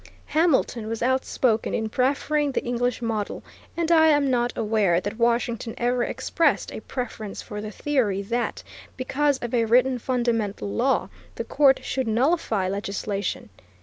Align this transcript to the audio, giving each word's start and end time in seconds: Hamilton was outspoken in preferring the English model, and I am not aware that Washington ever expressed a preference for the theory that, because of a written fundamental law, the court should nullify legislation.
Hamilton 0.25 0.87
was 0.87 1.03
outspoken 1.03 1.75
in 1.75 1.87
preferring 1.87 2.53
the 2.53 2.63
English 2.65 3.03
model, 3.03 3.43
and 3.77 3.91
I 3.91 4.07
am 4.07 4.31
not 4.31 4.51
aware 4.57 4.99
that 4.99 5.19
Washington 5.19 5.75
ever 5.77 6.03
expressed 6.03 6.71
a 6.73 6.79
preference 6.79 7.43
for 7.43 7.61
the 7.61 7.69
theory 7.69 8.23
that, 8.23 8.63
because 8.97 9.37
of 9.43 9.53
a 9.53 9.65
written 9.65 9.99
fundamental 9.99 10.69
law, 10.71 11.09
the 11.35 11.43
court 11.43 11.81
should 11.83 12.07
nullify 12.07 12.67
legislation. 12.67 13.49